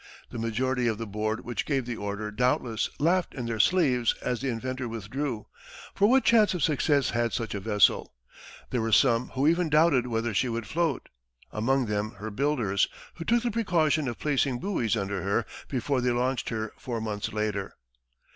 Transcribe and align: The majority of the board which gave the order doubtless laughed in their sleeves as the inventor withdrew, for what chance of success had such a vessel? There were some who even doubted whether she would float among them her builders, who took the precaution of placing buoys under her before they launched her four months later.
The 0.31 0.39
majority 0.39 0.87
of 0.87 0.97
the 0.97 1.05
board 1.05 1.41
which 1.45 1.63
gave 1.63 1.85
the 1.85 1.95
order 1.95 2.31
doubtless 2.31 2.89
laughed 2.97 3.35
in 3.35 3.45
their 3.45 3.59
sleeves 3.59 4.15
as 4.23 4.41
the 4.41 4.49
inventor 4.49 4.87
withdrew, 4.89 5.45
for 5.93 6.07
what 6.09 6.23
chance 6.23 6.55
of 6.55 6.63
success 6.63 7.11
had 7.11 7.33
such 7.33 7.53
a 7.53 7.59
vessel? 7.59 8.11
There 8.71 8.81
were 8.81 8.91
some 8.91 9.27
who 9.35 9.45
even 9.47 9.69
doubted 9.69 10.07
whether 10.07 10.33
she 10.33 10.49
would 10.49 10.65
float 10.65 11.07
among 11.51 11.85
them 11.85 12.13
her 12.13 12.31
builders, 12.31 12.87
who 13.13 13.25
took 13.25 13.43
the 13.43 13.51
precaution 13.51 14.07
of 14.07 14.17
placing 14.17 14.57
buoys 14.57 14.97
under 14.97 15.21
her 15.21 15.45
before 15.67 16.01
they 16.01 16.09
launched 16.09 16.49
her 16.49 16.73
four 16.79 16.99
months 16.99 17.31
later. 17.31 17.75